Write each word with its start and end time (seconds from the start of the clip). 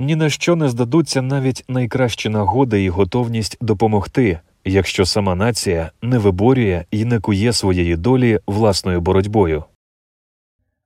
ні 0.00 0.16
на 0.16 0.30
що 0.30 0.56
не 0.56 0.68
здадуться 0.68 1.22
навіть 1.22 1.64
найкращі 1.68 2.28
нагоди 2.28 2.82
і 2.82 2.88
готовність 2.88 3.56
допомогти, 3.60 4.38
якщо 4.64 5.06
сама 5.06 5.34
нація 5.34 5.90
не 6.02 6.18
виборює 6.18 6.84
і 6.90 7.04
не 7.04 7.20
кує 7.20 7.52
своєї 7.52 7.96
долі 7.96 8.40
власною 8.46 9.00
боротьбою. 9.00 9.64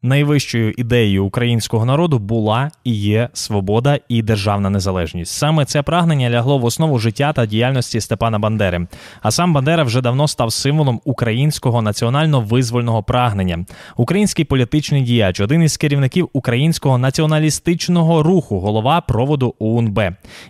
Найвищою 0.05 0.75
ідеєю 0.77 1.25
українського 1.25 1.85
народу 1.85 2.19
була 2.19 2.71
і 2.85 2.95
є 2.95 3.29
свобода 3.33 3.99
і 4.09 4.23
державна 4.23 4.71
незалежність. 4.71 5.33
Саме 5.33 5.65
це 5.65 5.83
прагнення 5.83 6.31
лягло 6.31 6.59
в 6.59 6.65
основу 6.65 6.99
життя 6.99 7.33
та 7.33 7.47
діяльності 7.47 8.01
Степана 8.01 8.39
Бандери. 8.39 8.87
А 9.23 9.31
сам 9.31 9.53
Бандера 9.53 9.83
вже 9.83 10.01
давно 10.01 10.29
став 10.29 10.53
символом 10.53 11.01
українського 11.05 11.83
національно-визвольного 11.83 13.03
прагнення. 13.03 13.65
Український 13.97 14.45
політичний 14.45 15.03
діяч, 15.03 15.41
один 15.41 15.63
із 15.63 15.77
керівників 15.77 16.29
українського 16.33 16.99
націоналістичного 16.99 18.23
руху, 18.23 18.61
голова 18.61 19.01
проводу 19.01 19.55
УНБ. 19.59 20.01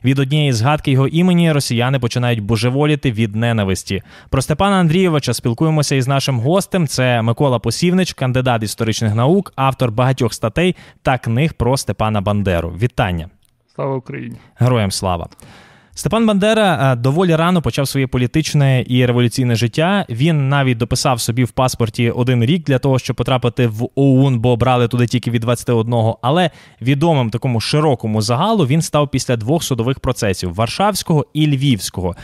Від 0.05 0.19
однієї 0.19 0.53
згадки 0.53 0.91
його 0.91 1.09
імені 1.09 1.53
росіяни 1.53 1.99
починають 1.99 2.41
божеволіти 2.41 3.13
від 3.13 3.37
ненависті. 3.37 4.03
Про 4.31 4.43
Степана 4.43 4.77
Андрійовича 4.77 5.35
спілкуємося 5.35 5.95
із 5.95 6.09
нашим 6.09 6.41
гостем. 6.41 6.87
Це 6.87 7.23
Микола 7.23 7.59
Посівнич, 7.59 8.13
кандидат 8.13 8.63
історичних 8.63 9.15
наук. 9.15 9.44
Гук, 9.45 9.53
автор 9.57 9.93
багатьох 9.93 10.35
статей 10.35 10.77
та 11.03 11.19
книг 11.19 11.55
про 11.55 11.77
Степана 11.77 12.21
Бандеру. 12.21 12.71
Вітання! 12.83 13.29
Слава 13.75 13.97
Україні! 13.97 14.37
Героям 14.57 14.91
слава! 14.91 15.29
Степан 15.97 16.27
Бандера 16.27 16.93
е, 16.93 16.97
доволі 16.97 17.37
рано 17.37 17.63
почав 17.63 17.89
своє 17.89 18.07
політичне 18.07 18.85
і 18.87 19.07
революційне 19.07 19.57
життя. 19.57 20.07
Він 20.11 20.49
навіть 20.49 20.79
дописав 20.79 21.21
собі 21.21 21.45
в 21.45 21.51
паспорті 21.51 22.11
один 22.11 22.45
рік 22.45 22.65
для 22.65 22.79
того, 22.79 22.99
щоб 22.99 23.17
потрапити 23.17 23.67
в 23.67 23.89
ОУН, 23.95 24.39
бо 24.39 24.57
брали 24.57 24.89
туди 24.89 25.07
тільки 25.07 25.31
від 25.31 25.45
21-го. 25.45 26.19
Але 26.23 26.51
відомим 26.83 27.31
такому 27.31 27.61
широкому 27.61 28.23
загалу 28.23 28.67
він 28.67 28.83
став 28.83 29.11
після 29.11 29.37
двох 29.37 29.65
судових 29.65 30.01
процесів 30.01 30.55
Варшавського 30.55 31.27
і 31.33 31.47
Львівського. 31.47 32.17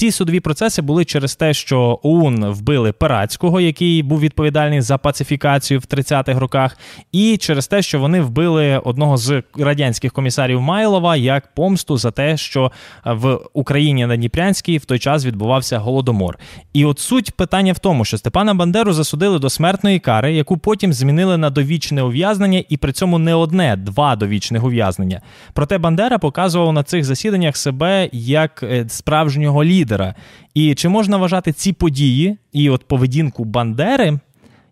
Ці 0.00 0.10
судові 0.10 0.40
процеси 0.40 0.82
були 0.82 1.04
через 1.04 1.36
те, 1.36 1.54
що 1.54 2.00
ОУН 2.02 2.46
вбили 2.50 2.92
Пирацького, 2.92 3.60
який 3.60 4.02
був 4.02 4.20
відповідальний 4.20 4.80
за 4.80 4.98
пацифікацію 4.98 5.80
в 5.80 5.82
30-х 5.82 6.40
роках, 6.40 6.78
і 7.12 7.36
через 7.36 7.66
те, 7.66 7.82
що 7.82 7.98
вони 7.98 8.20
вбили 8.20 8.78
одного 8.78 9.16
з 9.16 9.42
радянських 9.58 10.12
комісарів 10.12 10.60
Майлова 10.60 11.16
як 11.16 11.54
помсту 11.54 11.96
за 11.96 12.10
те, 12.10 12.36
що 12.36 12.72
в 13.04 13.38
Україні 13.52 14.06
на 14.06 14.16
Дніпрянській 14.16 14.78
в 14.78 14.84
той 14.84 14.98
час 14.98 15.26
відбувався 15.26 15.78
голодомор. 15.78 16.38
І 16.72 16.84
от 16.84 16.98
суть 16.98 17.30
питання 17.30 17.72
в 17.72 17.78
тому, 17.78 18.04
що 18.04 18.18
Степана 18.18 18.54
Бандеру 18.54 18.92
засудили 18.92 19.38
до 19.38 19.50
смертної 19.50 19.98
кари, 19.98 20.34
яку 20.34 20.58
потім 20.58 20.92
змінили 20.92 21.36
на 21.36 21.50
довічне 21.50 22.02
ув'язнення, 22.02 22.64
і 22.68 22.76
при 22.76 22.92
цьому 22.92 23.18
не 23.18 23.34
одне, 23.34 23.76
два 23.76 24.16
довічних 24.16 24.64
ув'язнення. 24.64 25.20
Проте 25.52 25.78
Бандера 25.78 26.18
показував 26.18 26.72
на 26.72 26.82
цих 26.82 27.04
засіданнях 27.04 27.56
себе 27.56 28.08
як 28.12 28.62
е, 28.62 28.84
справжнього 28.88 29.64
лідера 29.64 29.89
лідера. 29.90 30.14
І 30.54 30.74
чи 30.74 30.88
можна 30.88 31.16
вважати 31.16 31.52
ці 31.52 31.72
події 31.72 32.38
і 32.52 32.70
от 32.70 32.84
поведінку 32.84 33.44
Бандери 33.44 34.18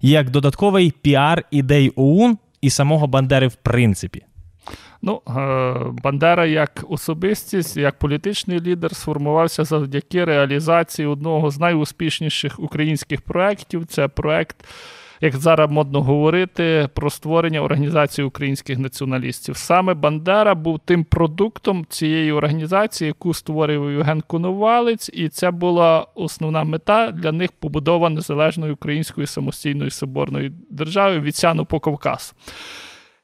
як 0.03 0.31
додатковий 0.31 0.95
піар 1.03 1.45
ідей 1.51 1.93
ОУН 1.97 2.39
і 2.61 2.71
самого 2.71 3.07
Бандери 3.07 3.49
в 3.49 3.55
принципі? 3.55 4.23
Ну, 5.03 5.21
е, 5.29 5.33
Бандера 6.03 6.47
як 6.47 6.85
особистість, 6.89 7.77
як 7.77 7.99
політичний 7.99 8.61
лідер 8.61 8.97
сформувався 8.97 9.65
завдяки 9.65 10.25
реалізації 10.25 11.09
одного 11.09 11.51
з 11.51 11.59
найуспішніших 11.59 12.61
українських 12.61 13.21
проєктів. 13.21 13.87
Це 13.87 14.09
проєкт 14.09 14.57
як 15.21 15.37
зараз 15.37 15.71
модно 15.71 16.03
говорити, 16.03 16.89
про 16.95 17.11
створення 17.11 17.61
організації 17.61 18.25
українських 18.25 18.79
націоналістів. 18.79 19.57
Саме 19.57 19.95
Бандера 19.95 20.55
був 20.55 20.81
тим 20.85 21.05
продуктом 21.05 21.87
цієї 21.89 22.33
організації, 22.33 23.09
яку 23.09 23.35
створив 23.35 23.91
Євген 23.91 24.21
Коновалець, 24.21 25.11
і 25.15 25.29
це 25.29 25.51
була 25.51 26.07
основна 26.15 26.65
мета 26.65 27.11
для 27.11 27.33
них 27.33 27.53
побудова 27.53 28.09
незалежної 28.11 28.73
української 28.73 29.27
самостійної 29.27 29.91
соборної 29.91 30.53
держави 30.71 31.21
від 31.21 31.37
Сяну 31.37 31.65
по 31.65 31.81
Кавказ. 31.81 32.34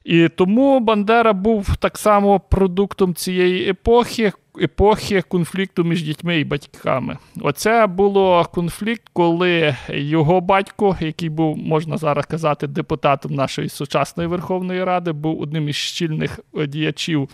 І 0.05 0.29
тому 0.29 0.81
Бандера 0.81 1.33
був 1.33 1.77
так 1.77 1.99
само 1.99 2.41
продуктом 2.41 3.15
цієї 3.15 3.71
епохи, 3.71 4.33
епохи 4.63 5.23
конфлікту 5.23 5.85
між 5.85 6.03
дітьми 6.03 6.41
і 6.41 6.45
батьками. 6.45 7.19
Оце 7.41 7.87
було 7.87 8.45
конфлікт, 8.55 9.03
коли 9.13 9.77
його 9.89 10.41
батько, 10.41 10.97
який 11.01 11.29
був, 11.29 11.57
можна 11.59 11.97
зараз 11.97 12.27
казати, 12.27 12.67
депутатом 12.67 13.35
нашої 13.35 13.69
сучасної 13.69 14.29
Верховної 14.29 14.85
Ради, 14.85 15.13
був 15.13 15.41
одним 15.41 15.69
із 15.69 15.77
щільних 15.77 16.41
діячів. 16.69 17.29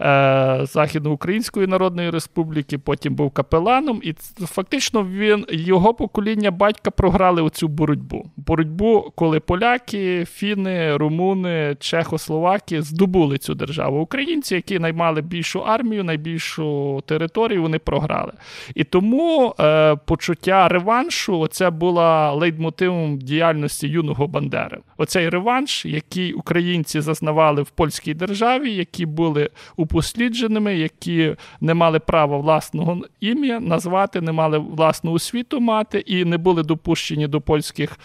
Е, 0.00 0.60
Західноукраїнської 0.62 1.66
Народної 1.66 2.10
Республіки, 2.10 2.78
потім 2.78 3.14
був 3.14 3.30
капеланом, 3.30 4.00
і 4.02 4.12
фактично 4.46 5.04
він 5.04 5.46
його 5.48 5.94
покоління 5.94 6.50
батька 6.50 6.90
програли 6.90 7.42
оцю 7.42 7.68
боротьбу. 7.68 8.30
Боротьбу, 8.36 9.12
коли 9.14 9.40
поляки, 9.40 10.24
фіни, 10.24 10.96
румуни, 10.96 11.76
чехословаки 11.80 12.82
здобули 12.82 13.38
цю 13.38 13.54
державу. 13.54 14.00
Українці, 14.00 14.54
які 14.54 14.78
наймали 14.78 15.22
більшу 15.22 15.60
армію, 15.60 16.04
найбільшу 16.04 17.02
територію, 17.06 17.62
вони 17.62 17.78
програли. 17.78 18.32
І 18.74 18.84
тому 18.84 19.54
е, 19.60 19.96
почуття 19.96 20.68
реваншу 20.68 21.48
це 21.48 21.70
була 21.70 22.32
лейтмотивом 22.32 23.18
діяльності 23.18 23.88
юного 23.88 24.26
Бандери. 24.26 24.78
Оцей 24.96 25.28
реванш, 25.28 25.86
який 25.86 26.32
українці 26.32 27.00
зазнавали 27.00 27.62
в 27.62 27.70
польській 27.70 28.14
державі, 28.14 28.72
які 28.72 29.06
були 29.06 29.50
у 29.76 29.85
упослідженими, 29.86 30.76
які 30.76 31.36
не 31.60 31.74
мали 31.74 31.98
права 31.98 32.38
власного 32.38 33.00
ім'я 33.20 33.60
назвати, 33.60 34.20
не 34.20 34.32
мали 34.32 34.58
власну 34.58 35.12
освіту 35.12 35.60
мати 35.60 35.98
і 35.98 36.24
не 36.24 36.38
були 36.38 36.62
допущені 36.62 37.26
до 37.26 37.40
польських 37.40 37.98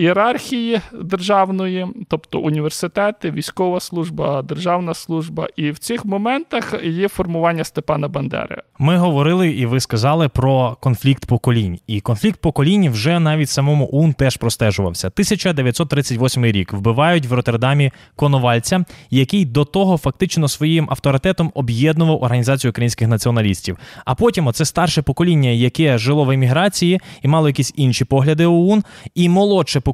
ієрархії 0.00 0.80
державної, 0.92 1.86
тобто 2.08 2.40
університети, 2.40 3.30
військова 3.30 3.80
служба, 3.80 4.42
державна 4.42 4.94
служба. 4.94 5.48
І 5.56 5.70
в 5.70 5.78
цих 5.78 6.04
моментах 6.04 6.74
є 6.84 7.08
формування 7.08 7.64
Степана 7.64 8.08
Бандери. 8.08 8.62
Ми 8.78 8.96
говорили, 8.96 9.50
і 9.50 9.66
ви 9.66 9.80
сказали 9.80 10.28
про 10.28 10.76
конфлікт 10.80 11.26
поколінь. 11.26 11.78
І 11.86 12.00
конфлікт 12.00 12.40
поколінь 12.40 12.90
вже 12.90 13.20
навіть 13.20 13.48
самому 13.48 13.84
УН 13.84 14.12
теж 14.12 14.36
простежувався. 14.36 15.06
1938 15.06 16.44
рік 16.44 16.72
вбивають 16.72 17.26
в 17.26 17.32
Роттердамі 17.32 17.92
Коновальця, 18.16 18.84
який 19.10 19.44
до 19.44 19.64
того 19.64 19.96
фактично 19.96 20.48
своїм 20.48 20.86
авторитетом 20.90 21.50
об'єднував 21.54 22.22
організацію 22.22 22.70
українських 22.70 23.08
націоналістів. 23.08 23.78
А 24.04 24.14
потім 24.14 24.46
оце 24.46 24.64
старше 24.64 25.02
покоління, 25.02 25.50
яке 25.50 25.98
жило 25.98 26.24
в 26.24 26.30
еміграції 26.30 27.00
і 27.22 27.28
мало 27.28 27.48
якісь 27.48 27.72
інші 27.76 28.04
погляди 28.04 28.46
ОУН, 28.46 28.84
і 29.14 29.28
молодше 29.28 29.80
покоління, 29.80 29.89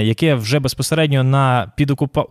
яке 0.00 0.34
вже 0.34 0.58
безпосередньо 0.58 1.24
на 1.24 1.72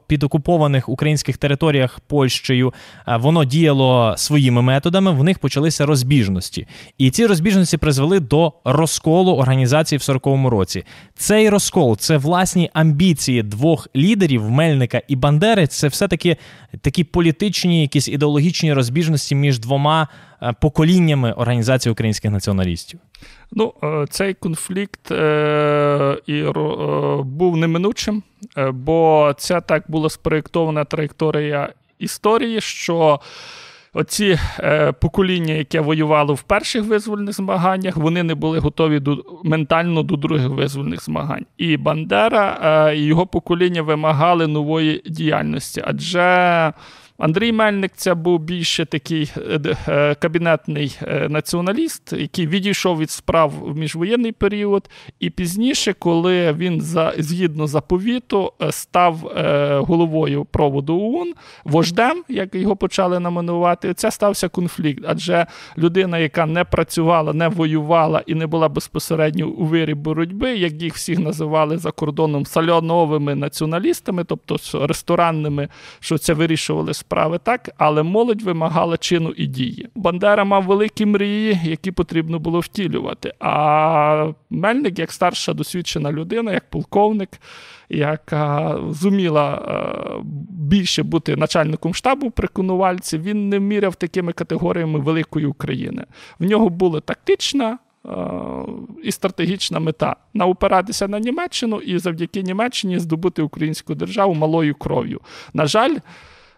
підокупованих 0.07 0.89
українських 0.89 1.37
територіях 1.37 1.99
Польщею, 1.99 2.73
воно 3.19 3.45
діяло 3.45 4.13
своїми 4.17 4.61
методами. 4.61 5.11
В 5.11 5.23
них 5.23 5.39
почалися 5.39 5.85
розбіжності, 5.85 6.67
і 6.97 7.09
ці 7.09 7.25
розбіжності 7.25 7.77
призвели 7.77 8.19
до 8.19 8.53
розколу 8.65 9.35
організації 9.35 9.99
в 9.99 10.01
40-му 10.01 10.49
році. 10.49 10.83
Цей 11.15 11.49
розкол 11.49 11.97
це 11.97 12.17
власні 12.17 12.69
амбіції 12.73 13.43
двох 13.43 13.87
лідерів 13.95 14.49
Мельника 14.49 15.01
і 15.07 15.15
Бандери. 15.15 15.67
Це 15.67 15.87
все 15.87 16.07
таки 16.07 16.37
такі 16.81 17.03
політичні, 17.03 17.81
якісь 17.81 18.07
ідеологічні 18.07 18.73
розбіжності 18.73 19.35
між 19.35 19.59
двома 19.59 20.07
е, 20.41 20.53
поколіннями 20.61 21.31
організації 21.31 21.91
українських 21.91 22.31
націоналістів. 22.31 22.99
Ну, 23.51 23.73
е, 23.83 24.05
цей 24.09 24.33
конфлікт 24.33 25.11
е, 25.11 26.17
і 26.27 26.33
е, 26.33 26.51
був 27.23 27.57
неминучим, 27.57 28.23
бо 28.73 29.33
це 29.37 29.61
так 29.61 29.83
була 29.87 30.09
спроєктована 30.09 30.83
траєкторія 30.85 31.69
історії, 31.99 32.61
що 32.61 33.19
оці 33.93 34.39
покоління, 35.01 35.53
яке 35.53 35.79
воювало 35.79 36.33
в 36.33 36.41
перших 36.41 36.83
визвольних 36.83 37.35
змаганнях, 37.35 37.97
вони 37.97 38.23
не 38.23 38.35
були 38.35 38.59
готові 38.59 38.99
до 38.99 39.23
ментально 39.43 40.03
до 40.03 40.16
других 40.16 40.49
визвольних 40.49 41.03
змагань. 41.03 41.45
І 41.57 41.78
Бандера 41.78 42.91
і 42.95 43.01
його 43.01 43.28
покоління 43.28 43.81
вимагали 43.81 44.47
нової 44.47 45.01
діяльності, 45.05 45.83
адже. 45.85 46.73
Андрій 47.17 47.52
Мельник 47.52 47.91
це 47.96 48.14
був 48.14 48.40
більше 48.40 48.85
такий 48.85 49.32
е, 49.38 49.76
е, 49.88 50.16
кабінетний 50.16 50.97
е, 51.02 51.29
націоналіст, 51.29 52.14
який 52.14 52.47
відійшов 52.47 52.97
від 52.97 53.12
справ 53.12 53.53
в 53.62 53.78
міжвоєнний 53.78 54.32
період. 54.32 54.90
І 55.20 55.29
пізніше, 55.29 55.94
коли 55.94 56.53
він 56.53 56.82
за 56.82 57.14
згідно 57.17 57.67
заповіту 57.67 58.53
став 58.70 59.16
головою 59.88 60.46
проводу 60.46 60.96
ОУН, 60.96 61.34
вождем, 61.64 62.23
як 62.29 62.56
його 62.56 62.76
почали 62.76 63.20
наменувати, 63.20 63.94
це 63.94 64.12
стався 64.12 64.50
конфлікт. 64.50 65.03
Адже 65.08 65.46
людина, 65.78 66.17
яка 66.17 66.46
не 66.46 66.64
працювала, 66.64 67.34
не 67.34 67.47
воювала 67.47 68.23
і 68.26 68.35
не 68.35 68.47
була 68.47 68.70
безпосередньо 68.70 69.47
у 69.47 69.66
вирі 69.66 69.94
боротьби, 69.94 70.56
як 70.56 70.82
їх 70.82 70.96
всіх 70.96 71.20
називали 71.20 71.78
за 71.78 71.91
кордоном 71.91 72.46
сальоновими 72.46 73.35
націоналістами, 73.35 74.23
тобто 74.23 74.58
ресторанними, 74.88 75.67
що 76.00 76.17
це 76.17 76.34
вирішували 76.34 76.94
справи 77.05 77.40
так, 77.43 77.69
але 77.78 78.03
молодь 78.03 78.41
вимагала 78.41 78.97
чину 78.97 79.29
і 79.29 79.47
дії. 79.47 79.87
Бандера 79.96 80.43
мав 80.43 80.63
великі 80.63 81.05
мрії, 81.05 81.59
які 81.63 81.91
потрібно 81.91 82.40
було 82.40 82.59
втілювати. 82.59 83.34
А 83.40 84.31
Мельник, 84.49 84.99
як 84.99 85.11
старша 85.11 85.53
досвідчена 85.53 86.11
людина, 86.11 86.53
як 86.53 86.69
полковник, 86.69 87.29
яка 87.90 88.79
зуміла 88.90 89.55
е, 89.55 90.22
більше 90.49 91.03
бути 91.03 91.35
начальником 91.35 91.93
штабу 91.93 92.31
при 92.31 92.47
Конувальці, 92.47 93.17
він 93.17 93.49
не 93.49 93.59
міряв 93.59 93.96
такими 93.96 94.34
категоріями 94.34 94.99
великої 94.99 95.46
України. 95.46 96.05
В 96.40 96.46
нього 96.46 96.69
була 96.69 96.99
тактична. 96.99 97.78
е, 98.05 98.09
І 99.03 99.11
стратегічна 99.11 99.79
мета 99.79 100.16
наупиратися 100.34 101.07
на 101.07 101.19
Німеччину 101.19 101.78
і 101.78 101.99
завдяки 101.99 102.41
Німеччині 102.41 102.99
здобути 102.99 103.41
українську 103.41 103.96
державу 103.96 104.34
малою 104.34 104.75
кров'ю. 104.75 105.19
На 105.53 105.66
жаль, 105.66 105.96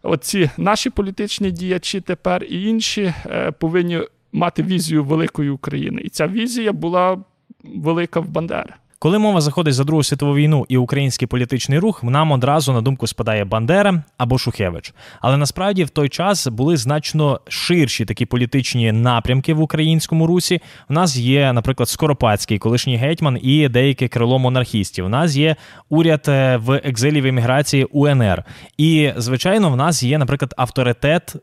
оці 0.03 0.49
наші 0.57 0.89
політичні 0.89 1.51
діячі 1.51 2.01
тепер 2.01 2.43
і 2.43 2.63
інші 2.63 3.13
е, 3.25 3.51
повинні 3.51 4.01
мати 4.31 4.63
візію 4.63 5.03
великої 5.03 5.49
України. 5.49 6.01
І 6.01 6.09
ця 6.09 6.27
візія 6.27 6.73
була 6.73 7.23
велика 7.63 8.19
в 8.19 8.29
Бандери. 8.29 8.73
Коли 8.99 9.19
мова 9.19 9.41
заходить 9.41 9.73
за 9.73 9.83
Другу 9.83 10.03
світову 10.03 10.35
війну 10.35 10.65
і 10.69 10.77
український 10.77 11.27
політичний 11.27 11.79
рух, 11.79 12.03
нам 12.03 12.31
одразу 12.31 12.73
на 12.73 12.81
думку 12.81 13.07
спадає 13.07 13.45
Бандера 13.45 14.03
або 14.17 14.37
Шухевич. 14.37 14.93
Але 15.21 15.37
насправді 15.37 15.83
в 15.83 15.89
той 15.89 16.09
час 16.09 16.47
були 16.47 16.77
значно 16.77 17.41
ширші 17.47 18.05
такі 18.05 18.25
політичні 18.25 18.91
напрямки 18.91 19.53
в 19.53 19.61
українському 19.61 20.27
русі. 20.27 20.61
У 20.89 20.93
нас 20.93 21.17
є, 21.17 21.53
наприклад, 21.53 21.89
Скоропадський, 21.89 22.59
колишній 22.59 22.97
гетьман, 22.97 23.39
і 23.41 23.69
деяке 23.69 24.07
крило 24.07 24.39
монархістів. 24.39 25.05
У 25.05 25.09
нас 25.09 25.35
є 25.35 25.55
уряд 25.89 26.25
е, 26.27 26.57
в 26.57 26.81
екзилі 26.83 27.21
в 27.21 27.25
еміграції 27.25 27.83
УНР. 27.83 28.43
І, 28.77 29.11
звичайно, 29.17 29.69
в 29.69 29.75
нас 29.75 30.03
є, 30.03 30.17
наприклад, 30.17 30.53
авторитет 30.57 31.35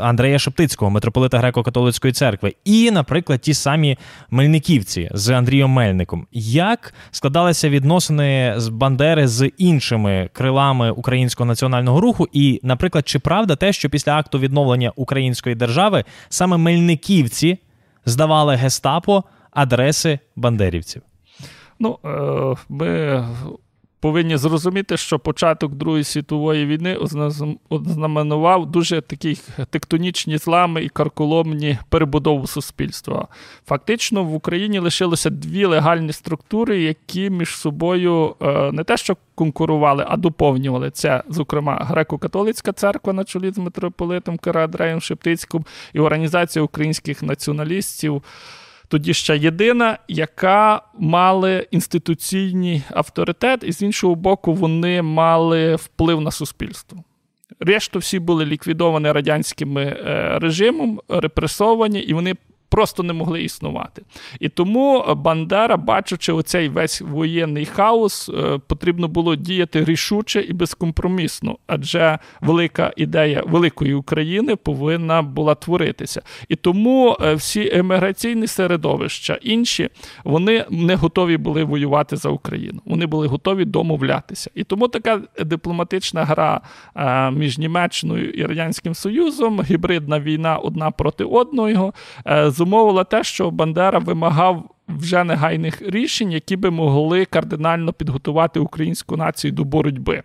Андрея 0.00 0.38
Шептицького, 0.38 0.90
митрополита 0.90 1.38
Греко-католицької 1.38 2.12
церкви, 2.12 2.54
і, 2.64 2.90
наприклад, 2.90 3.40
ті 3.40 3.54
самі 3.54 3.98
Мельниківці 4.30 5.10
з 5.14 5.30
Андрієм 5.30 5.70
Мельником. 5.70 6.26
Як 6.32 6.94
складалися 7.10 7.68
відносини 7.68 8.54
з 8.56 8.68
Бандери 8.68 9.28
з 9.28 9.50
іншими 9.58 10.30
крилами 10.32 10.90
українського 10.90 11.46
національного 11.46 12.00
руху? 12.00 12.28
І, 12.32 12.60
наприклад, 12.62 13.08
чи 13.08 13.18
правда 13.18 13.56
те, 13.56 13.72
що 13.72 13.90
після 13.90 14.12
акту 14.12 14.38
відновлення 14.38 14.92
української 14.96 15.54
держави 15.54 16.04
саме 16.28 16.56
Мельниківці 16.56 17.58
здавали 18.06 18.54
гестапо 18.54 19.24
адреси 19.50 20.18
бандерівців? 20.36 21.02
Ну, 21.78 21.98
е, 22.04 22.08
ми 22.68 23.24
повинні 24.02 24.36
зрозуміти, 24.36 24.96
що 24.96 25.18
початок 25.18 25.74
Другої 25.74 26.04
світової 26.04 26.66
війни 26.66 26.98
ознаменував 27.70 28.66
дуже 28.66 29.00
такі 29.00 29.38
тектонічні 29.70 30.38
злами 30.38 30.84
і 30.84 30.88
карколомні 30.88 31.78
перебудову 31.88 32.46
суспільства. 32.46 33.28
Фактично 33.66 34.24
в 34.24 34.34
Україні 34.34 34.78
лишилося 34.78 35.30
дві 35.30 35.64
легальні 35.64 36.12
структури, 36.12 36.82
які 36.82 37.30
між 37.30 37.56
собою 37.56 38.34
е, 38.42 38.72
не 38.72 38.84
те, 38.84 38.96
що 38.96 39.16
конкурували, 39.34 40.04
а 40.08 40.16
доповнювали 40.16 40.90
це, 40.90 41.22
зокрема, 41.28 41.88
греко-католицька 41.90 42.72
церква 42.72 43.12
на 43.12 43.24
чолі 43.24 43.50
з 43.50 43.58
митрополитом 43.58 44.38
Кирадреєм 44.38 45.00
Шептицьким 45.00 45.64
і 45.92 46.00
Організація 46.00 46.62
українських 46.62 47.22
націоналістів 47.22 48.22
тоді 48.92 49.14
ще 49.14 49.36
єдина, 49.36 49.98
яка 50.08 50.82
мали 50.98 51.66
інституційний 51.70 52.82
авторитет, 52.90 53.64
і 53.64 53.72
з 53.72 53.82
іншого 53.82 54.14
боку, 54.14 54.54
вони 54.54 55.02
мали 55.02 55.74
вплив 55.74 56.20
на 56.20 56.30
суспільство. 56.30 57.04
Решту 57.60 57.98
всі 57.98 58.18
були 58.18 58.46
ліквідовані 58.46 59.12
радянським 59.12 59.78
е, 59.78 60.38
режимом, 60.42 61.00
репресовані, 61.08 62.00
і 62.00 62.14
вони 62.14 62.34
просто 62.72 63.02
не 63.02 63.12
могли 63.12 63.42
існувати. 63.42 64.02
І 64.40 64.48
тому 64.48 65.14
Бандера, 65.16 65.76
бачачи 65.76 66.32
оцей 66.32 66.68
весь 66.68 67.00
воєнний 67.00 67.64
хаос, 67.64 68.28
е, 68.28 68.58
потрібно 68.66 69.08
було 69.08 69.36
діяти 69.36 69.84
рішуче 69.84 70.40
і 70.40 70.52
безкомпромісно, 70.52 71.58
адже 71.66 72.18
велика 72.40 72.92
ідея 72.96 73.42
великої 73.46 73.94
України 73.94 74.56
повинна 74.56 75.22
була 75.22 75.54
творитися. 75.54 76.22
І 76.48 76.56
тому 76.56 77.16
е, 77.20 77.34
всі 77.34 77.70
еміграційні 77.74 78.46
середовища, 78.46 79.38
інші, 79.42 79.88
вони 80.24 80.64
не 80.70 80.94
готові 80.94 81.36
були 81.36 81.64
воювати 81.64 82.16
за 82.16 82.28
Україну. 82.28 82.80
Вони 82.84 83.06
були 83.06 83.26
готові 83.26 83.64
домовлятися. 83.64 84.50
І 84.54 84.64
тому 84.64 84.88
така 84.88 85.20
дипломатична 85.44 86.24
гра 86.24 86.60
е, 86.96 87.30
між 87.30 87.58
Німеччиною 87.58 88.30
і 88.30 88.46
Радянським 88.46 88.94
Союзом, 88.94 89.62
гібридна 89.62 90.20
війна 90.20 90.56
одна 90.56 90.90
проти 90.90 91.24
одного 91.24 91.92
зумовила 92.62 93.04
те, 93.04 93.24
що 93.24 93.50
Бандера 93.50 93.98
вимагав 93.98 94.64
вже 94.88 95.24
негайних 95.24 95.82
рішень, 95.82 96.32
які 96.32 96.56
би 96.56 96.70
могли 96.70 97.24
кардинально 97.24 97.92
підготувати 97.92 98.60
українську 98.60 99.16
націю 99.16 99.52
до 99.52 99.64
боротьби 99.64 100.22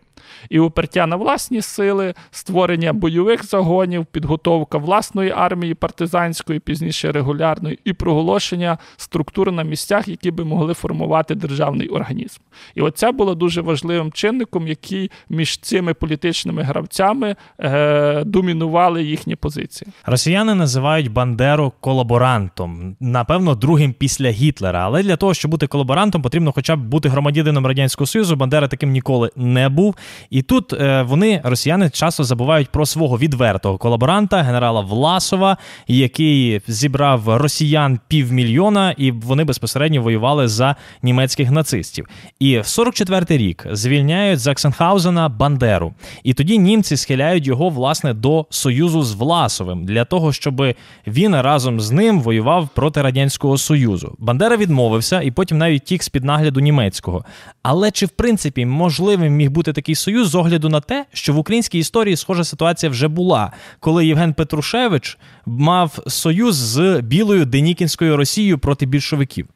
і 0.50 0.60
упертя 0.60 1.08
на 1.08 1.16
власні 1.16 1.62
сили, 1.62 2.14
створення 2.32 2.94
бойових 2.94 3.46
загонів, 3.46 4.06
підготовка 4.06 4.78
власної 4.78 5.32
армії 5.32 5.74
партизанської, 5.74 6.60
пізніше 6.60 7.12
регулярної, 7.12 7.80
і 7.86 7.94
проголошення 7.94 8.78
структур 8.98 9.52
на 9.52 9.64
місцях, 9.64 10.08
які 10.08 10.32
би 10.32 10.46
могли 10.46 10.74
формувати 10.74 11.36
державний 11.36 11.88
організм. 11.88 12.40
І 12.76 12.82
оце 12.82 13.12
було 13.12 13.36
дуже 13.36 13.62
важливим 13.62 14.12
чинником, 14.12 14.68
який 14.68 15.12
між 15.30 15.58
цими 15.58 15.94
політичними 15.94 16.64
гравцями 16.64 17.36
е, 17.60 18.24
домінували 18.24 19.04
їхні 19.04 19.36
позиції. 19.36 19.92
Росіяни 20.06 20.56
називають 20.56 21.12
Бандеру 21.12 21.74
колаборантом, 21.80 22.96
напевно, 23.00 23.56
другим 23.56 23.94
після 23.94 24.30
Гітлера. 24.30 24.80
Але 24.80 25.04
для 25.04 25.16
того, 25.16 25.34
щоб 25.34 25.52
бути 25.52 25.68
колаборантом, 25.68 26.22
потрібно 26.22 26.52
хоча 26.52 26.76
б 26.76 26.80
бути 26.80 27.10
громадянином 27.10 27.66
радянського 27.66 28.08
союзу. 28.08 28.36
Бандера 28.36 28.68
таким 28.68 28.92
ніколи 28.92 29.30
не 29.36 29.70
був. 29.70 29.96
І 30.30 30.42
тут 30.42 30.74
е, 30.74 31.02
вони, 31.02 31.42
росіяни, 31.44 31.90
часто 31.90 32.24
забувають 32.24 32.70
про 32.70 32.86
свого 32.86 33.18
відвертого 33.18 33.78
колаборанта, 33.78 34.42
генерала 34.42 34.82
Власова, 34.82 35.58
який 35.88 36.62
зібрав 36.68 37.38
росіян 37.38 38.00
півмільйона, 38.08 38.92
і 38.92 39.12
вони 39.12 39.44
безпосередньо 39.44 40.02
воювали 40.02 40.48
за 40.48 40.76
німецьких 41.02 41.52
нацистів. 41.52 42.08
І 42.40 42.58
в 42.58 42.62
44-й 42.62 43.38
рік 43.38 43.68
звільняють 43.72 44.40
Заксенхаузена 44.40 45.30
Бандеру. 45.30 45.94
І 46.24 46.34
тоді 46.34 46.60
німці 46.60 46.98
схиляють 46.98 47.48
його 47.48 47.70
власне 47.70 48.14
до 48.14 48.46
союзу 48.50 49.04
з 49.04 49.14
Власовим 49.14 49.86
для 49.86 50.06
того, 50.06 50.34
щоб 50.34 50.64
він 51.08 51.36
разом 51.36 51.80
з 51.80 51.92
ним 51.92 52.22
воював 52.22 52.70
проти 52.74 53.02
радянського 53.02 53.58
союзу. 53.58 54.16
Бандера 54.20 54.58
відмовився 54.58 55.22
і 55.22 55.32
потім 55.32 55.58
навіть 55.58 55.84
тік 55.84 56.04
з 56.04 56.10
під 56.10 56.24
нагляду 56.24 56.60
німецького. 56.60 57.26
Але 57.64 57.92
чи 57.92 58.06
в 58.06 58.10
принципі 58.10 58.66
можливим 58.66 59.34
міг 59.34 59.52
бути 59.52 59.74
такий 59.74 59.96
союз 59.98 60.30
з 60.30 60.36
огляду 60.36 60.70
на 60.70 60.82
те, 60.82 61.06
що 61.14 61.34
в 61.34 61.38
українській 61.38 61.80
історії 61.80 62.16
схожа 62.16 62.44
ситуація 62.44 62.90
вже 62.90 63.08
була, 63.08 63.52
коли 63.80 64.06
Євген 64.06 64.34
Петрушевич 64.34 65.18
мав 65.46 66.00
союз 66.08 66.56
з 66.56 67.02
білою 67.02 67.46
Денікінською 67.46 68.18
Росією 68.18 68.58
проти 68.58 68.86
більшовиків. 68.86 69.48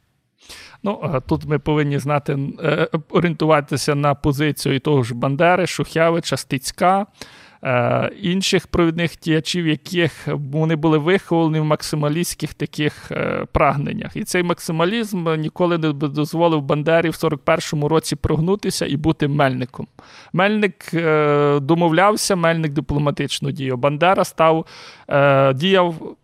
Ну, 0.83 1.21
тут 1.27 1.45
ми 1.45 1.59
повинні 1.59 1.99
знати 1.99 2.39
е, 2.63 2.87
орієнтуватися 3.09 3.95
на 3.95 4.15
позицію 4.15 4.75
і 4.75 4.79
того 4.79 5.03
ж 5.03 5.15
Бандери, 5.15 5.67
Шухевича, 5.67 6.37
Стицька. 6.37 7.05
Е, 7.63 8.11
інших 8.21 8.67
провідних 8.67 9.11
діячів, 9.23 9.67
яких 9.67 10.27
вони 10.27 10.75
були 10.75 10.97
виховані 10.97 11.59
в 11.59 11.65
максималістських 11.65 12.53
таких 12.53 13.11
е, 13.11 13.45
прагненнях. 13.51 14.15
І 14.15 14.23
цей 14.23 14.43
максималізм 14.43 15.35
ніколи 15.37 15.77
не 15.77 15.93
дозволив 15.93 16.61
Бандері 16.61 17.09
в 17.09 17.13
41-му 17.13 17.87
році 17.87 18.15
прогнутися 18.15 18.85
і 18.85 18.97
бути 18.97 19.27
мельником. 19.27 19.87
Мельник 20.33 20.93
е, 20.93 21.59
домовлявся, 21.59 22.35
мельник 22.35 22.71
дипломатично 22.71 23.51
діяв. 23.51 23.77
Бандера 23.77 24.23
став 24.23 24.65
діяв. 25.55 26.15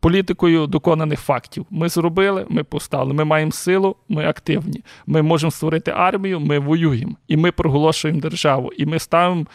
Політикою 0.00 0.66
доконаних 0.66 1.20
фактів. 1.20 1.66
Ми 1.70 1.88
зробили, 1.88 2.46
ми 2.48 2.64
поставили. 2.64 3.14
Ми 3.14 3.24
маємо 3.24 3.52
силу, 3.52 3.96
ми 4.08 4.26
активні. 4.26 4.84
Ми 5.06 5.22
можемо 5.22 5.50
створити 5.50 5.90
армію, 5.90 6.40
ми 6.40 6.58
воюємо. 6.58 7.16
І 7.28 7.36
ми 7.36 7.52
проголошуємо 7.52 8.20
державу. 8.20 8.72
І 8.76 8.86
ми 8.86 8.98
ставимо 8.98 9.46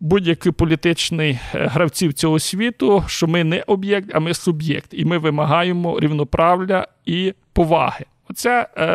будь-який 0.00 0.52
політичний 0.52 1.30
е, 1.30 1.66
гравців 1.66 2.12
цього 2.12 2.38
світу, 2.38 3.04
що 3.06 3.26
ми 3.26 3.44
не 3.44 3.64
об'єкт, 3.66 4.10
а 4.14 4.20
ми 4.20 4.34
суб'єкт, 4.34 4.88
і 4.92 5.04
ми 5.04 5.18
вимагаємо 5.18 6.00
рівноправля 6.00 6.88
і 7.04 7.34
поваги. 7.52 8.04
Оце 8.30 8.68
е, 8.76 8.86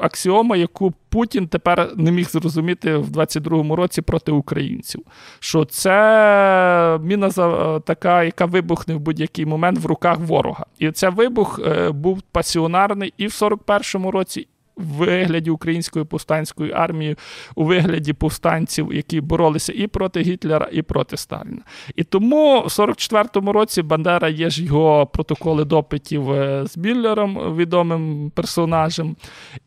аксіома, 0.00 0.56
яку 0.56 0.94
Путін 1.08 1.48
тепер 1.48 1.92
не 1.96 2.12
міг 2.12 2.28
зрозуміти 2.28 2.96
в 2.96 3.10
22-му 3.10 3.76
році 3.76 4.02
проти 4.02 4.32
українців. 4.32 5.02
Що 5.40 5.64
це 5.64 6.98
міна 7.02 7.26
е, 7.38 7.80
така, 7.80 8.24
яка 8.24 8.44
вибухне 8.44 8.94
в 8.94 9.00
будь-який 9.00 9.46
момент 9.46 9.78
в 9.78 9.86
руках 9.86 10.18
ворога. 10.18 10.66
І 10.78 10.90
цей 10.90 11.10
вибух 11.10 11.60
е, 11.66 11.90
був 11.90 12.22
пасіонарний 12.22 13.14
і 13.16 13.26
в 13.26 13.30
41-му 13.30 14.10
році, 14.10 14.48
вигляді 14.78 15.50
української 15.50 16.04
повстанської 16.04 16.72
армії, 16.72 17.16
у 17.54 17.64
вигляді 17.64 18.12
повстанців, 18.12 18.92
які 18.92 19.20
боролися 19.20 19.72
і 19.76 19.86
проти 19.86 20.20
Гітлера, 20.20 20.68
і 20.72 20.82
проти 20.82 21.16
Сталіна. 21.16 21.62
І 21.96 22.04
тому 22.04 22.60
в 22.60 22.64
44-му 22.64 23.52
році 23.52 23.82
Бандера 23.82 24.28
є 24.28 24.50
ж 24.50 24.64
його 24.64 25.06
протоколи 25.06 25.64
допитів 25.64 26.30
е, 26.30 26.64
з 26.66 26.76
Біллером, 26.76 27.56
відомим 27.56 28.32
персонажем, 28.34 29.16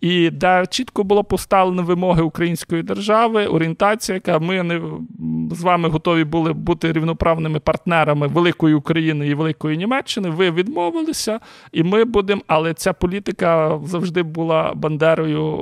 і 0.01 0.29
де 0.29 0.65
чітко 0.69 1.03
було 1.03 1.23
поставлено 1.23 1.83
вимоги 1.83 2.21
української 2.21 2.83
держави, 2.83 3.45
орієнтація, 3.45 4.15
яка 4.15 4.39
ми 4.39 4.63
не 4.63 4.81
з 5.51 5.61
вами 5.61 5.89
готові 5.89 6.23
були 6.23 6.53
бути 6.53 6.91
рівноправними 6.91 7.59
партнерами 7.59 8.27
Великої 8.27 8.75
України 8.75 9.27
і 9.27 9.33
Великої 9.33 9.77
Німеччини. 9.77 10.29
Ви 10.29 10.51
відмовилися, 10.51 11.39
і 11.71 11.83
ми 11.83 12.05
будемо. 12.05 12.41
Але 12.47 12.73
ця 12.73 12.93
політика 12.93 13.79
завжди 13.85 14.23
була 14.23 14.73
Бандерою 15.01 15.57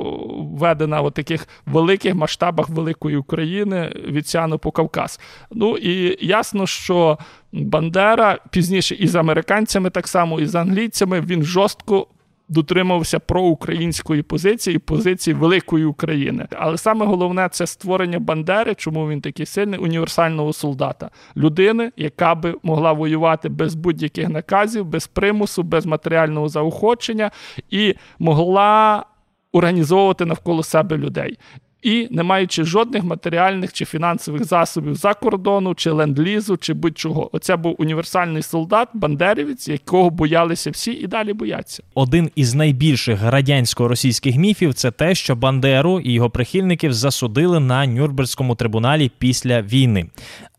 введена 0.58 1.02
в 1.02 1.12
таких 1.12 1.48
великих 1.66 2.16
масштабах 2.16 2.70
Великої 2.70 3.18
України 3.18 3.92
від 4.08 4.28
Сяну 4.28 4.60
по 4.60 4.72
Кавказ. 4.72 5.20
Ну 5.52 5.78
і 5.78 6.26
ясно, 6.28 6.68
що 6.68 7.18
Бандера 7.52 8.40
пізніше 8.52 8.96
і 8.96 9.08
з 9.08 9.16
американцями, 9.16 9.90
так 9.90 10.08
само 10.08 10.40
і 10.40 10.46
з 10.46 10.56
англійцями, 10.56 11.22
він 11.22 11.44
жорстко 11.44 12.08
дотримувався 12.50 13.20
проукраїнської 13.20 14.22
позиції, 14.22 14.80
позиції 14.80 15.34
великої 15.34 15.86
України. 15.86 16.48
Але 16.52 16.78
саме 16.78 17.06
головне 17.06 17.50
це 17.52 17.68
створення 17.68 18.20
Бандери, 18.20 18.76
чому 18.76 19.10
він 19.10 19.22
такий 19.22 19.46
сильний, 19.46 19.80
універсального 19.80 20.54
солдата, 20.54 21.10
людини, 21.38 21.92
яка 21.98 22.36
би 22.36 22.56
могла 22.64 22.94
воювати 22.94 23.50
без 23.50 23.76
будь-яких 23.76 24.30
наказів, 24.30 24.86
без 24.86 25.08
примусу, 25.08 25.64
без 25.64 25.86
матеріального 25.86 26.50
заохочення 26.50 27.32
і 27.70 27.96
могла 28.20 29.06
організовувати 29.52 30.26
навколо 30.26 30.64
себе 30.64 30.98
людей 30.98 31.38
і 31.82 32.08
не 32.12 32.24
маючи 32.24 32.64
жодних 32.64 33.04
матеріальних 33.04 33.74
чи 33.74 33.86
фінансових 33.86 34.44
засобів 34.44 34.96
за 34.96 35.14
кордону, 35.14 35.76
чи 35.76 35.92
ленд-лізу, 35.92 36.58
чи 36.58 36.74
будь-чого. 36.74 37.30
Оце 37.34 37.56
був 37.56 37.76
універсальний 37.78 38.42
солдат, 38.42 38.90
бандерівець, 38.94 39.68
якого 39.68 40.10
боялися 40.10 40.72
всі 40.72 40.92
і 40.92 41.08
далі 41.08 41.34
бояться. 41.34 41.84
Один 41.94 42.30
із 42.36 42.56
найбільших 42.56 43.24
радянсько-російських 43.24 44.38
міфів 44.38 44.74
це 44.74 44.92
те, 44.92 45.16
що 45.16 45.36
Бандеру 45.36 46.00
і 46.00 46.14
його 46.14 46.30
прихильників 46.30 46.94
засудили 46.94 47.60
на 47.60 47.88
Нюрнберзькому 47.88 48.56
трибуналі 48.56 49.12
після 49.18 49.62
війни. 49.62 50.10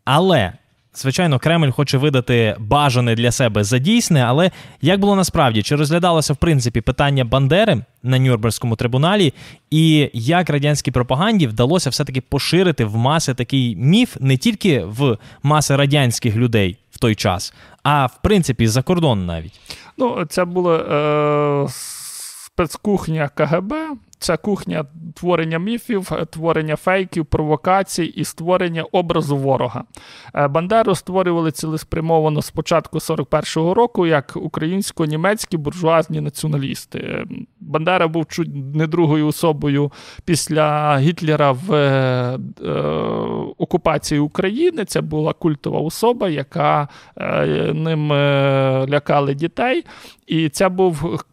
Але 0.05 0.53
Звичайно, 0.93 1.39
Кремль 1.39 1.71
хоче 1.71 1.97
видати 1.97 2.55
бажане 2.59 3.15
для 3.15 3.31
себе 3.31 3.63
за 3.63 3.77
дійсне, 3.77 4.23
але 4.23 4.51
як 4.81 4.99
було 4.99 5.15
насправді, 5.15 5.63
чи 5.63 5.75
розглядалося 5.75 6.33
в 6.33 6.37
принципі 6.37 6.81
питання 6.81 7.25
Бандери 7.25 7.81
на 8.03 8.19
Нюрнберзькому 8.19 8.75
трибуналі, 8.75 9.33
і 9.69 10.09
як 10.13 10.49
радянській 10.49 10.91
пропаганді 10.91 11.47
вдалося 11.47 11.89
все-таки 11.89 12.21
поширити 12.21 12.85
в 12.85 12.95
маси 12.95 13.33
такий 13.33 13.75
міф 13.75 14.17
не 14.19 14.37
тільки 14.37 14.83
в 14.85 15.17
маси 15.43 15.75
радянських 15.75 16.35
людей 16.35 16.77
в 16.91 16.99
той 16.99 17.15
час, 17.15 17.53
а 17.83 18.05
в 18.05 18.21
принципі 18.21 18.67
за 18.67 18.81
кордон 18.81 19.25
навіть? 19.25 19.59
Ну, 19.97 20.25
це 20.29 20.45
було 20.45 20.75
е, 20.75 21.67
спецкухня 21.69 23.29
КГБ. 23.35 23.73
Це 24.21 24.37
кухня 24.37 24.85
творення 25.15 25.59
міфів, 25.59 26.11
творення 26.29 26.75
фейків, 26.75 27.25
провокацій 27.25 28.05
і 28.05 28.25
створення 28.25 28.83
образу 28.91 29.37
ворога. 29.37 29.83
Е, 30.35 30.47
Бандеру 30.47 30.95
створювали 30.95 31.51
цілеспрямовано 31.51 32.41
з 32.41 32.51
початку 32.51 32.97
41-го 32.97 33.73
року 33.73 34.07
як 34.07 34.33
українсько-німецькі 34.35 35.57
буржуазні 35.57 36.21
націоналісти. 36.21 37.25
Бандера 37.59 38.07
був 38.07 38.25
чуть 38.25 38.75
не 38.75 38.87
другою 38.87 39.27
особою 39.27 39.91
після 40.25 40.97
Гітлера 40.97 41.51
в 41.51 41.73
е, 41.73 42.39
е, 42.65 42.71
окупації 43.57 44.19
України. 44.19 44.85
Це 44.85 45.01
була 45.01 45.33
культова 45.33 45.79
особа, 45.79 46.29
яка 46.29 46.87
е, 47.17 47.45
ним 47.73 48.13
е, 48.13 48.85
лякали 48.89 49.35
дітей. 49.35 49.85
І 50.27 50.49
це 50.49 50.69
був 50.69 51.23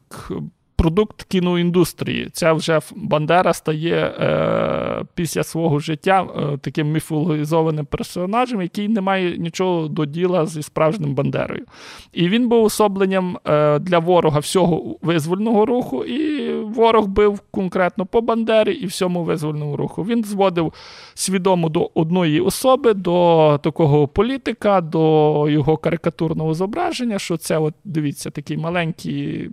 продукт 0.78 1.22
кіноіндустрії. 1.22 2.28
Ця 2.32 2.52
вже 2.52 2.80
Бандера 2.96 3.52
стає 3.52 3.96
е, 3.96 5.04
після 5.14 5.42
свого 5.42 5.78
життя 5.78 6.26
е, 6.36 6.58
таким 6.60 6.92
міфологізованим 6.92 7.86
персонажем, 7.86 8.62
який 8.62 8.88
не 8.88 9.00
має 9.00 9.38
нічого 9.38 9.88
до 9.88 10.04
діла 10.04 10.46
зі 10.46 10.62
справжнім 10.62 11.14
Бандерою. 11.14 11.64
І 12.12 12.28
він 12.28 12.48
був 12.48 12.64
особленням 12.64 13.38
е, 13.44 13.78
для 13.78 13.98
ворога 13.98 14.38
всього 14.38 14.96
визвольного 15.02 15.66
руху, 15.66 16.04
і 16.04 16.52
ворог 16.54 17.06
бив 17.06 17.40
конкретно 17.50 18.06
по 18.06 18.20
Бандері 18.20 18.72
і 18.72 18.86
всьому 18.86 19.24
визвольному 19.24 19.76
руху. 19.76 20.02
Він 20.02 20.24
зводив 20.24 20.72
свідомо 21.14 21.68
до 21.68 21.90
одної 21.94 22.40
особи, 22.40 22.94
до 22.94 23.60
такого 23.62 24.08
політика, 24.08 24.80
до 24.80 25.46
його 25.48 25.76
карикатурного 25.76 26.54
зображення, 26.54 27.18
що 27.18 27.36
це, 27.36 27.58
от 27.58 27.74
дивіться, 27.84 28.30
такий 28.30 28.56
маленький 28.56 29.50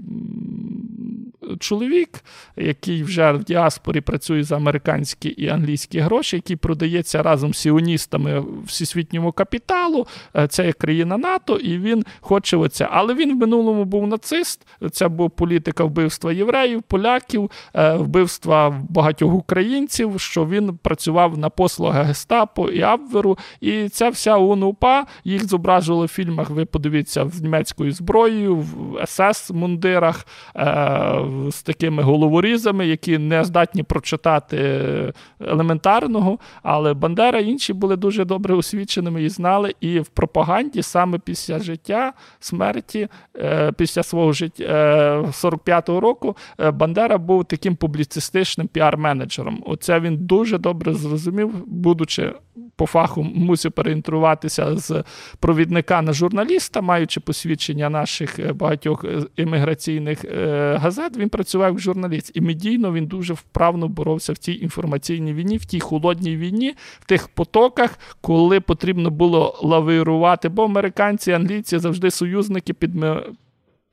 чоловік, 1.59 2.23
який 2.55 3.03
вже 3.03 3.31
в 3.31 3.43
діаспорі 3.43 4.01
працює 4.01 4.43
за 4.43 4.55
американські 4.55 5.29
і 5.29 5.47
англійські 5.47 5.99
гроші, 5.99 6.35
який 6.35 6.55
продається 6.55 7.23
разом 7.23 7.53
з 7.53 7.57
сіоністами 7.57 8.43
всесвітньому 8.65 9.31
капіталу. 9.31 10.07
Е, 10.35 10.47
це 10.47 10.65
є 10.65 10.73
країна 10.73 11.17
НАТО, 11.17 11.55
і 11.55 11.77
він 11.77 12.05
хоче 12.19 12.57
оце. 12.57 12.87
Але 12.91 13.13
він 13.13 13.35
в 13.35 13.39
минулому 13.39 13.85
був 13.85 14.07
нацист. 14.07 14.67
Це 14.91 15.07
був 15.07 15.31
політика 15.31 15.83
вбивства 15.83 16.33
євреїв, 16.33 16.83
поляків, 16.83 17.51
е, 17.73 17.95
вбивства 17.95 18.81
багатьох 18.89 19.33
українців. 19.33 20.13
Що 20.17 20.45
він 20.45 20.77
працював 20.77 21.37
на 21.37 21.49
послугах 21.49 22.05
Гестапо 22.05 22.69
і 22.69 22.81
Абверу. 22.81 23.37
І 23.61 23.89
ця 23.89 24.09
вся 24.09 24.37
УНУПА 24.37 25.05
їх 25.23 25.45
зображували 25.45 26.05
в 26.05 26.09
фільмах. 26.09 26.49
Ви 26.49 26.65
подивіться 26.65 27.29
з 27.29 27.41
німецькою 27.41 27.91
зброєю, 27.91 28.55
в 28.55 28.65
СС-мундирах. 29.05 30.25
Е, 30.55 31.19
з 31.49 31.63
такими 31.63 32.03
головорізами, 32.03 32.87
які 32.87 33.17
не 33.17 33.43
здатні 33.43 33.83
прочитати 33.83 34.57
елементарного. 35.39 36.39
Але 36.63 36.93
Бандера 36.93 37.39
інші 37.39 37.73
були 37.73 37.95
дуже 37.95 38.25
добре 38.25 38.55
освіченими 38.55 39.23
і 39.23 39.29
знали. 39.29 39.75
І 39.81 39.99
в 39.99 40.07
пропаганді 40.07 40.81
саме 40.81 41.19
після 41.19 41.59
життя, 41.59 42.13
смерті, 42.39 43.07
е, 43.37 43.71
після 43.71 44.03
свого 44.03 44.33
життя 44.33 44.65
45-го 45.31 45.97
е, 45.97 46.01
року, 46.01 46.37
е, 46.59 46.71
Бандера 46.71 47.17
був 47.17 47.45
таким 47.45 47.75
публіцистичним 47.75 48.67
піар-менеджером. 48.67 49.57
Оце 49.65 49.99
він 49.99 50.17
дуже 50.17 50.57
добре 50.57 50.93
зрозумів, 50.93 51.51
будучи 51.67 52.33
по 52.75 52.85
фаху 52.85 53.23
мусив 53.23 53.71
переінтруватися 53.71 54.75
з 54.77 55.03
провідника 55.39 56.01
на 56.01 56.13
журналіста, 56.13 56.81
маючи 56.81 57.19
посвідчення 57.19 57.89
наших 57.89 58.55
багатьох 58.55 59.05
імміграційних 59.35 60.25
газет, 60.77 61.17
працював 61.29 61.69
як 61.69 61.79
журналіст. 61.79 62.31
І 62.33 62.41
медійно 62.41 62.93
він 62.93 63.05
дуже 63.05 63.33
вправно 63.33 63.87
боровся 63.87 64.33
в 64.33 64.37
цій 64.37 64.53
інформаційній 64.53 65.33
війні, 65.33 65.57
в 65.57 65.65
тій 65.65 65.79
холодній 65.79 66.37
війні, 66.37 66.75
в 66.99 67.05
тих 67.05 67.27
потоках, 67.27 67.99
коли 68.21 68.59
потрібно 68.59 69.09
було 69.09 69.59
лавирувати. 69.63 70.49
бо 70.49 70.63
американці, 70.63 71.31
англійці 71.31 71.77
завжди 71.79 72.11
союзники 72.11 72.73
під 72.73 72.95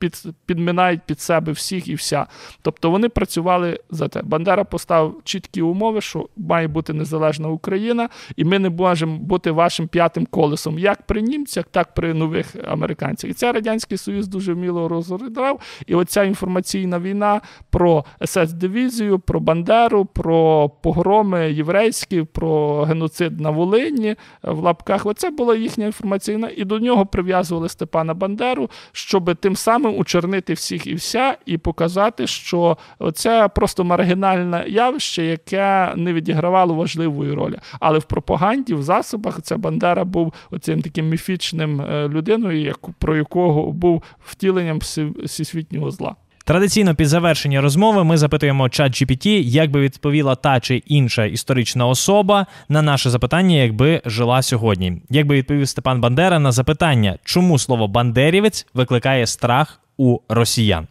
під, 0.02 0.22
підминають 0.46 1.00
під 1.06 1.20
себе 1.20 1.52
всіх 1.52 1.88
і 1.88 1.94
вся. 1.94 2.26
Тобто 2.62 2.90
вони 2.90 3.08
працювали 3.08 3.78
за 3.90 4.08
те. 4.08 4.22
Бандера 4.22 4.64
поставив 4.64 5.20
чіткі 5.24 5.62
умови, 5.62 6.00
що 6.00 6.28
має 6.36 6.68
бути 6.68 6.92
незалежна 6.92 7.48
Україна, 7.48 8.08
і 8.36 8.44
ми 8.44 8.58
не 8.58 8.70
можемо 8.70 9.18
бути 9.18 9.50
вашим 9.50 9.88
п'ятим 9.88 10.26
колесом, 10.26 10.78
як 10.78 11.02
при 11.02 11.22
німцях, 11.22 11.64
так 11.70 11.94
при 11.94 12.14
нових 12.14 12.46
американцях. 12.68 13.30
І 13.30 13.34
це 13.34 13.52
Радянський 13.52 13.98
Союз 13.98 14.28
дуже 14.28 14.52
вміло 14.52 14.88
розглядав. 14.88 15.60
І 15.86 15.94
оця 15.94 16.24
інформаційна 16.24 16.98
війна 16.98 17.40
про 17.70 18.04
СС-дивізію, 18.20 19.18
про 19.18 19.40
Бандеру, 19.40 20.04
про 20.04 20.68
погроми 20.68 21.52
єврейські, 21.52 22.22
про 22.22 22.82
геноцид 22.82 23.40
на 23.40 23.50
Волині 23.50 24.16
в 24.42 24.58
лапках. 24.58 25.06
Оце 25.06 25.30
була 25.30 25.56
їхня 25.56 25.86
інформаційна, 25.86 26.50
і 26.56 26.64
до 26.64 26.78
нього 26.78 27.06
прив'язували 27.06 27.68
Степана 27.68 28.14
Бандеру, 28.14 28.70
щоб 28.92 29.36
тим 29.36 29.56
самим 29.56 29.91
учорнити 29.96 30.52
всіх 30.52 30.86
і 30.86 30.94
вся, 30.94 31.36
і 31.46 31.58
показати, 31.58 32.26
що 32.26 32.76
це 33.14 33.48
просто 33.48 33.84
маргінальне 33.84 34.64
явище, 34.68 35.24
яке 35.24 35.92
не 35.96 36.12
відігравало 36.12 36.74
важливої 36.74 37.32
ролі. 37.32 37.58
Але 37.80 37.98
в 37.98 38.04
пропаганді, 38.04 38.74
в 38.74 38.82
засобах, 38.82 39.42
ця 39.42 39.56
Бандера 39.56 40.04
був 40.04 40.32
оцим 40.50 40.82
таким 40.82 41.08
міфічним 41.08 41.80
е, 41.80 42.08
людиною, 42.08 42.74
про 42.98 43.16
якого 43.16 43.72
був 43.72 44.02
втіленням 44.24 44.78
всесвітнього 45.24 45.90
зла. 45.90 46.14
Традиційно 46.44 46.94
під 46.94 47.08
завершення 47.08 47.60
розмови 47.60 48.04
ми 48.04 48.16
запитуємо 48.16 48.68
чат 48.68 48.92
GPT, 48.92 49.28
як 49.42 49.70
би 49.70 49.80
відповіла 49.80 50.34
та 50.34 50.60
чи 50.60 50.76
інша 50.76 51.24
історична 51.24 51.86
особа 51.86 52.46
на 52.68 52.82
наше 52.82 53.10
запитання, 53.10 53.56
якби 53.56 54.02
жила 54.04 54.42
сьогодні. 54.42 55.02
Як 55.10 55.26
би 55.26 55.36
відповів 55.36 55.68
Степан 55.68 56.00
Бандера 56.00 56.38
на 56.38 56.52
запитання, 56.52 57.18
чому 57.24 57.58
слово 57.58 57.88
бандерівець 57.88 58.66
викликає 58.74 59.26
страх 59.26 59.81
у 59.96 60.18
росіян? 60.28 60.88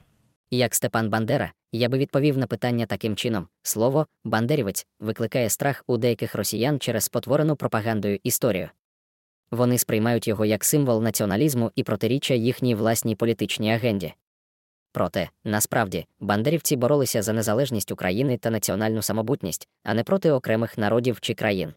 Як 0.52 0.76
Степан 0.76 1.10
Бандера, 1.10 1.52
Я 1.74 1.90
би 1.90 1.98
відповів 1.98 2.38
на 2.38 2.48
питання 2.48 2.86
таким 2.86 3.16
чином: 3.16 3.48
слово 3.64 4.08
бандерівець 4.24 4.86
викликає 5.00 5.50
страх 5.50 5.84
у 5.88 5.98
деяких 5.98 6.36
росіян 6.36 6.80
через 6.80 7.04
спотворену 7.04 7.56
пропагандою 7.56 8.20
історію. 8.24 8.70
Вони 9.52 9.78
сприймають 9.78 10.28
його 10.28 10.46
як 10.46 10.64
символ 10.64 11.04
націоналізму 11.04 11.72
і 11.76 11.84
протиріччя 11.84 12.34
їхній 12.34 12.76
власній 12.76 13.16
політичній 13.16 13.74
агенді. 13.74 14.14
Проте, 14.94 15.30
насправді, 15.44 16.06
бандерівці 16.20 16.76
боролися 16.76 17.22
за 17.22 17.34
незалежність 17.34 17.92
України 17.92 18.38
та 18.38 18.50
національну 18.50 19.02
самобутність, 19.02 19.68
а 19.84 19.94
не 19.94 20.04
проти 20.04 20.32
окремих 20.32 20.78
народів 20.78 21.20
чи 21.22 21.34
країн. 21.34 21.74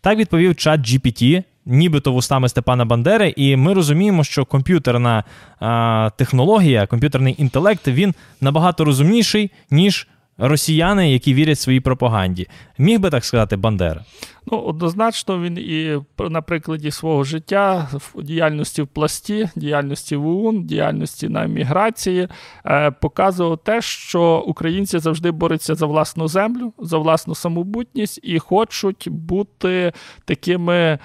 Так 0.00 0.18
відповів 0.18 0.56
чат 0.56 0.80
GPT, 0.80 1.44
нібито 1.70 2.12
вустами 2.12 2.48
Степана 2.48 2.84
Бандери, 2.84 3.34
і 3.36 3.56
ми 3.56 3.74
розуміємо, 3.74 4.24
що 4.24 4.44
комп'ютерна 4.44 5.24
а, 5.60 6.10
технологія, 6.16 6.86
комп'ютерний 6.86 7.34
інтелект 7.38 7.88
він 7.88 8.14
набагато 8.40 8.84
розумніший, 8.84 9.50
ніж 9.70 10.08
росіяни, 10.40 11.12
які 11.12 11.34
вірять 11.34 11.58
своїй 11.58 11.80
пропаганді. 11.80 12.48
Міг 12.78 13.00
би 13.00 13.10
так 13.10 13.24
сказати 13.24 13.56
Бандера? 13.56 14.04
Ну, 14.52 14.58
однозначно, 14.58 15.40
він 15.40 15.58
і 15.58 16.00
на 16.18 16.42
прикладі 16.42 16.90
свого 16.90 17.24
життя, 17.24 17.88
діяльності 18.22 18.82
в 18.82 18.86
пласті, 18.86 19.48
діяльності 19.56 20.16
в 20.16 20.26
ОУН, 20.26 20.64
діяльності 20.64 21.28
на 21.28 21.44
еміграції, 21.44 22.28
е, 22.66 22.90
показував 22.90 23.58
те, 23.58 23.82
що 23.82 24.44
українці 24.46 24.98
завжди 24.98 25.30
борються 25.30 25.74
за 25.74 25.86
власну 25.86 26.28
землю, 26.28 26.72
за 26.78 26.98
власну 26.98 27.34
самобутність 27.34 28.20
і 28.22 28.38
хочуть 28.38 29.08
бути 29.10 29.92
такими 30.24 30.98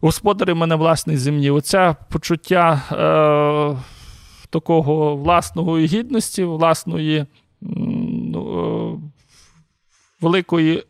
господарями 0.00 0.66
на 0.66 0.76
власній 0.76 1.16
землі. 1.16 1.50
Оце 1.50 1.96
почуття 2.10 2.82
е, 2.92 3.76
такого 4.50 5.16
власної 5.16 5.86
гідності, 5.86 6.44
власної 6.44 7.26
ну, 7.60 8.69
е, 8.69 8.69
великої 10.20 10.84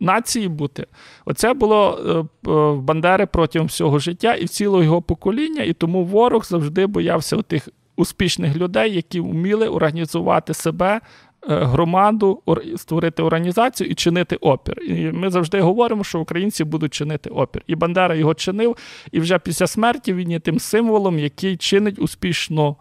нації 0.00 0.48
бути. 0.48 0.86
Оце 1.24 1.54
було 1.54 1.98
е, 2.46 2.50
в 2.50 2.80
Бандери 2.80 3.26
протягом 3.26 3.68
всього 3.68 3.98
життя 3.98 4.34
і 4.34 4.44
в 4.44 4.48
цілого 4.48 4.82
його 4.82 5.02
покоління, 5.02 5.62
і 5.62 5.72
тому 5.72 6.04
ворог 6.04 6.44
завжди 6.44 6.86
боявся 6.86 7.36
тих 7.36 7.68
успішних 7.96 8.56
людей, 8.56 8.94
які 8.94 9.20
вміли 9.20 9.68
організувати 9.68 10.54
себе. 10.54 11.00
Е, 11.48 11.64
громаду 11.64 12.42
створити 12.76 13.22
організацію 13.22 13.90
і 13.90 13.94
чинити 13.94 14.36
опір. 14.36 14.82
І 14.82 15.12
ми 15.12 15.30
завжди 15.30 15.60
говоримо, 15.60 16.04
що 16.04 16.20
українці 16.20 16.64
будуть 16.64 16.94
чинити 16.94 17.30
опір. 17.30 17.62
І 17.66 17.74
Бандера 17.74 18.14
його 18.14 18.34
чинив, 18.34 18.76
і 19.12 19.20
вже 19.20 19.38
після 19.38 19.66
смерті 19.66 20.14
він 20.14 20.30
є 20.30 20.40
тим 20.40 20.60
символом, 20.60 21.18
який 21.18 21.56
чинить 21.56 21.98
успішно 21.98 22.76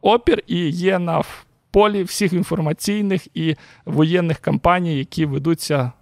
опір 0.00 0.42
і 0.46 0.68
є 0.68 0.98
на 0.98 1.22
полі 1.76 2.02
всіх 2.02 2.32
інформаційних 2.32 3.26
і 3.36 3.56
воєнних 3.84 4.38
кампаній, 4.38 4.98
які 4.98 5.26
ведуться 5.26 5.92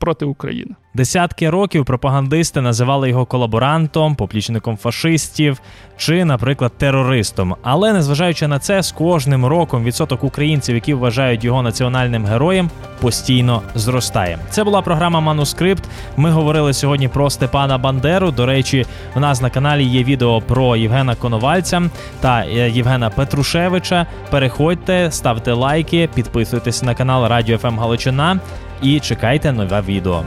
проти 0.00 0.24
України. 0.24 0.74
Десятки 0.94 1.50
років 1.50 1.84
пропагандисти 1.84 2.60
називали 2.60 3.08
його 3.08 3.26
колаборантом, 3.26 4.14
поплічником 4.14 4.76
фашистів 4.76 5.60
чи, 5.96 6.24
наприклад, 6.24 6.72
терористом. 6.78 7.56
Але 7.62 7.92
незважаючи 7.92 8.48
на 8.48 8.58
це, 8.58 8.82
з 8.82 8.92
кожним 8.92 9.46
роком 9.46 9.84
відсоток 9.84 10.24
українців, 10.24 10.74
які 10.74 10.94
вважають 10.94 11.44
його 11.44 11.62
національним 11.62 12.26
героєм, 12.26 12.70
постійно 13.00 13.62
зростає. 13.74 14.38
Це 14.50 14.64
була 14.64 14.82
програма 14.82 15.20
Манускрипт. 15.20 15.84
Ми 16.16 16.30
говорили 16.30 16.72
сьогодні 16.72 17.08
про 17.08 17.30
Степана 17.30 17.78
Бандеру. 17.78 18.30
До 18.30 18.46
речі, 18.46 18.86
в 19.14 19.20
нас 19.20 19.42
на 19.42 19.50
каналі 19.50 19.84
є 19.84 20.04
відео 20.04 20.40
про 20.40 20.76
Євгена 20.76 21.14
Коновальця 21.14 21.82
та 22.20 22.44
е, 22.44 22.70
Євгена 22.70 23.10
Петрушевича. 23.10 24.06
Переходьте, 24.30 25.10
ставте 25.10 25.52
лайки, 25.52 26.08
підписуйтесь 26.14 26.82
на 26.82 26.94
канал 26.94 27.28
Радіо 27.28 27.58
ФМ 27.58 27.78
Галичина 27.78 28.40
і 28.82 29.00
чекайте 29.00 29.52
нове 29.52 29.80
відео. 29.90 30.24